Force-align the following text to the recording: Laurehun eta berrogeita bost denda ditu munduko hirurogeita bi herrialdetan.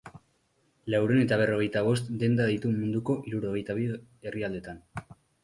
Laurehun 0.93 1.19
eta 1.25 1.37
berrogeita 1.41 1.83
bost 1.87 2.09
denda 2.23 2.47
ditu 2.53 2.73
munduko 2.79 3.17
hirurogeita 3.27 3.77
bi 3.83 3.87
herrialdetan. 3.95 4.83